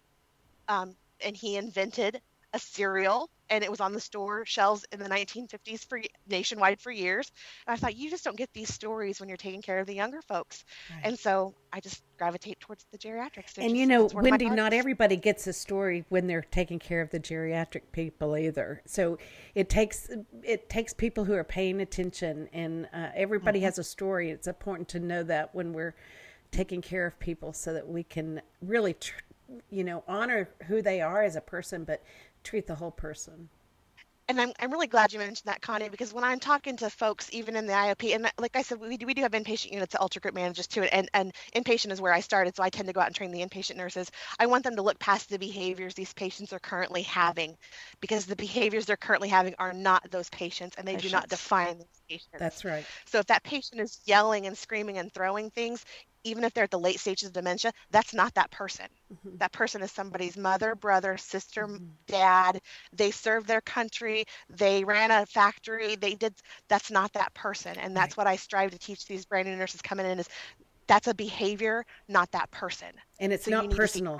[0.68, 2.22] um, and he invented
[2.56, 6.90] a cereal and it was on the store shelves in the 1950s for nationwide for
[6.90, 7.32] years.
[7.68, 9.94] And I thought you just don't get these stories when you're taking care of the
[9.94, 10.64] younger folks.
[10.90, 11.02] Right.
[11.04, 13.58] And so I just gravitate towards the geriatrics.
[13.58, 17.20] And you know, Wendy, not everybody gets a story when they're taking care of the
[17.20, 18.82] geriatric people either.
[18.86, 19.18] So
[19.54, 20.10] it takes
[20.42, 23.66] it takes people who are paying attention, and uh, everybody mm-hmm.
[23.66, 24.32] has a story.
[24.32, 25.94] It's important to know that when we're
[26.52, 28.94] taking care of people, so that we can really.
[28.94, 29.20] Tr-
[29.70, 32.02] you know honor who they are as a person but
[32.46, 33.50] treat the whole person
[34.28, 37.30] and I'm, I'm really glad you mentioned that, Connie, because when I'm talking to folks,
[37.32, 39.94] even in the IOP, and like I said, we do, we do have inpatient units
[39.94, 42.88] at Ultra Group managers too, and, and inpatient is where I started, so I tend
[42.88, 44.10] to go out and train the inpatient nurses.
[44.40, 47.56] I want them to look past the behaviors these patients are currently having,
[48.02, 51.12] because the behaviors they're currently having are not those patients, and they patients.
[51.12, 52.40] do not define those patients.
[52.40, 52.86] That's right.
[53.06, 55.86] So if that patient is yelling and screaming and throwing things,
[56.26, 58.88] even if they're at the late stages of dementia, that's not that person.
[59.14, 59.38] Mm-hmm.
[59.38, 61.86] That person is somebody's mother, brother, sister, mm-hmm.
[62.08, 62.60] dad.
[62.92, 64.26] They served their country.
[64.50, 65.96] They ran a factory.
[65.96, 66.34] They did.
[66.68, 67.78] That's not that person.
[67.78, 68.26] And that's right.
[68.26, 70.28] what I strive to teach these brand new nurses coming in is
[70.88, 72.90] that's a behavior, not that person.
[73.20, 74.20] And it's so not personal.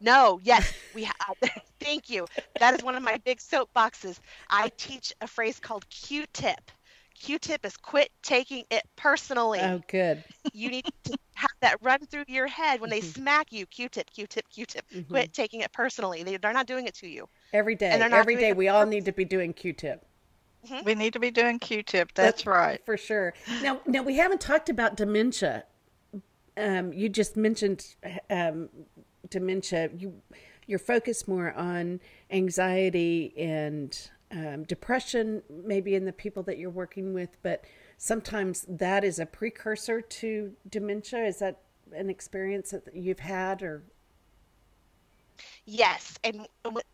[0.00, 1.36] No, yes, we have.
[1.80, 2.26] thank you.
[2.58, 4.18] That is one of my big soapboxes.
[4.50, 6.70] I teach a phrase called Q-tip
[7.22, 9.60] Q-tip is quit taking it personally.
[9.60, 10.24] Oh, good.
[10.52, 13.22] you need to have that run through your head when they mm-hmm.
[13.22, 13.64] smack you.
[13.66, 14.84] Q-tip, Q-tip, Q-tip.
[14.90, 15.08] Mm-hmm.
[15.08, 16.24] Quit taking it personally.
[16.24, 17.28] They, are not doing it to you.
[17.52, 17.90] Every day.
[17.90, 20.04] Every day, we all need to be doing Q-tip.
[20.66, 20.84] Mm-hmm.
[20.84, 22.12] We need to be doing Q-tip.
[22.12, 22.84] That's, That's, right.
[22.84, 23.34] For sure.
[23.62, 25.64] Now, now we haven't talked about dementia.
[26.56, 27.86] Um, you just mentioned
[28.30, 28.68] um,
[29.30, 29.90] dementia.
[29.96, 30.14] You
[30.66, 32.00] you're focused more on
[32.30, 37.64] anxiety and um, depression, maybe in the people that you're working with, but
[37.98, 41.24] sometimes that is a precursor to dementia.
[41.24, 41.60] Is that
[41.94, 43.84] an experience that you've had or
[45.64, 46.46] Yes, and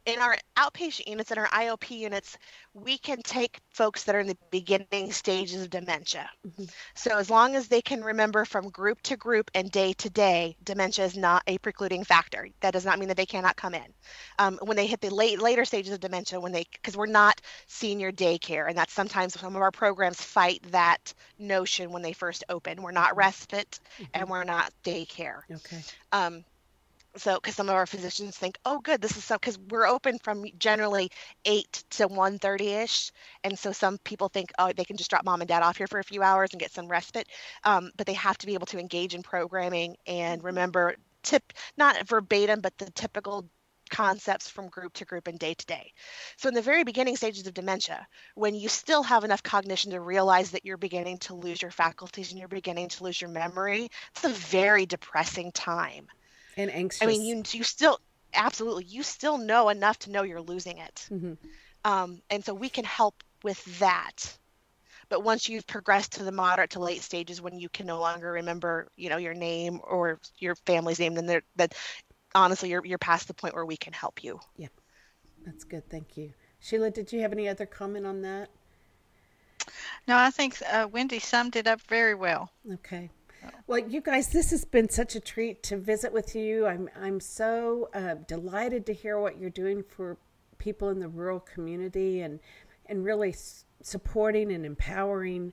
[0.04, 2.36] in our outpatient units and our IOP units,
[2.74, 6.28] we can take folks that are in the beginning stages of dementia.
[6.46, 6.64] Mm-hmm.
[6.94, 10.56] So as long as they can remember from group to group and day to day,
[10.64, 12.48] dementia is not a precluding factor.
[12.60, 13.86] That does not mean that they cannot come in.
[14.38, 17.40] Um, when they hit the late later stages of dementia, when they because we're not
[17.66, 22.44] senior daycare, and that's sometimes some of our programs fight that notion when they first
[22.48, 22.82] open.
[22.82, 24.04] We're not respite, mm-hmm.
[24.14, 25.40] and we're not daycare.
[25.50, 25.82] Okay.
[26.12, 26.44] Um,
[27.16, 30.18] so because some of our physicians think oh good this is so because we're open
[30.18, 31.10] from generally
[31.44, 33.10] 8 to 1.30ish
[33.44, 35.86] and so some people think oh they can just drop mom and dad off here
[35.86, 37.28] for a few hours and get some respite.
[37.64, 42.06] Um, but they have to be able to engage in programming and remember tip not
[42.06, 43.48] verbatim but the typical
[43.90, 45.92] concepts from group to group and day to day.
[46.36, 50.00] So, in the very beginning stages of dementia, when you still have enough cognition to
[50.00, 53.90] realize that you're beginning to lose your faculties and you're beginning to lose your memory,
[54.10, 56.06] it's a very depressing time
[56.58, 57.02] and anxious.
[57.02, 57.98] I mean, you you still
[58.34, 61.34] absolutely you still know enough to know you're losing it, mm-hmm.
[61.84, 64.36] um, and so we can help with that.
[65.08, 68.30] But once you've progressed to the moderate to late stages, when you can no longer
[68.32, 71.74] remember, you know, your name or your family's name, then that
[72.34, 74.38] honestly, you're you're past the point where we can help you.
[74.56, 74.68] Yeah,
[75.46, 75.88] that's good.
[75.88, 76.90] Thank you, Sheila.
[76.90, 78.50] Did you have any other comment on that?
[80.06, 82.50] No, I think uh, Wendy summed it up very well.
[82.74, 83.10] Okay.
[83.66, 86.66] Well, you guys, this has been such a treat to visit with you.
[86.66, 90.16] I'm I'm so uh, delighted to hear what you're doing for
[90.58, 92.40] people in the rural community and
[92.86, 95.52] and really s- supporting and empowering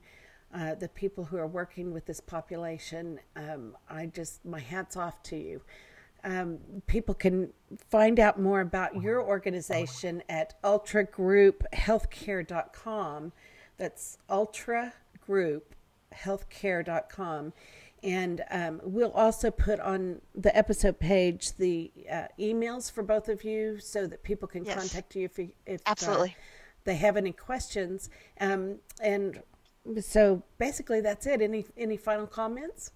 [0.53, 3.19] uh, the people who are working with this population.
[3.35, 5.61] Um, I just my hats off to you.
[6.23, 7.51] Um, people can
[7.89, 13.31] find out more about your organization at ultragrouphealthcare.com.
[13.77, 14.17] That's
[16.23, 17.53] ultragrouphealthcare.com.
[18.03, 23.43] And um, we'll also put on the episode page the uh, emails for both of
[23.43, 24.75] you so that people can yes.
[24.77, 26.41] contact you if, if uh, absolutely uh,
[26.83, 28.11] they have any questions.
[28.39, 29.41] Um, and
[30.01, 31.41] so basically, that's it.
[31.41, 32.91] Any any final comments?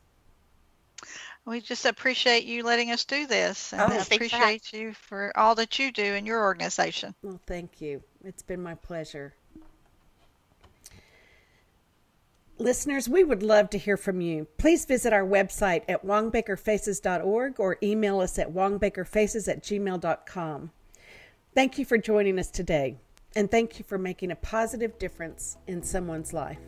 [1.45, 5.79] We just appreciate you letting us do this, and oh, appreciate you for all that
[5.79, 7.15] you do in your organization.
[7.23, 8.03] Well, thank you.
[8.23, 9.33] It's been my pleasure.
[12.61, 14.45] Listeners, we would love to hear from you.
[14.57, 20.71] Please visit our website at wongbakerfaces.org or email us at wongbakerfaces at gmail.com.
[21.55, 22.97] Thank you for joining us today,
[23.33, 26.59] and thank you for making a positive difference in someone's life.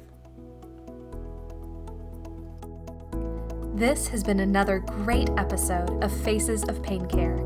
[3.75, 7.45] This has been another great episode of Faces of Pain Care.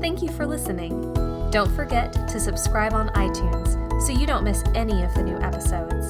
[0.00, 1.12] Thank you for listening.
[1.52, 6.03] Don't forget to subscribe on iTunes so you don't miss any of the new episodes.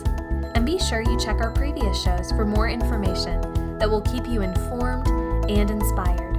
[0.55, 3.41] And be sure you check our previous shows for more information
[3.79, 5.07] that will keep you informed
[5.51, 6.34] and inspired.